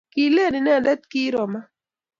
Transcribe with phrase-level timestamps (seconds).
[0.13, 1.59] Kilen inendet kiiro ma